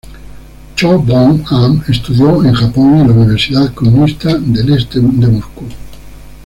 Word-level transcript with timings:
Cho 0.75 0.97
Bong-am 0.97 1.83
estudió 1.87 2.43
en 2.43 2.55
Japón 2.55 2.97
y 2.97 3.01
en 3.01 3.07
la 3.09 3.13
Universidad 3.13 3.71
Comunista 3.75 4.35
del 4.35 4.73
Este 4.73 4.99
de 4.99 5.27
Moscú. 5.29 5.65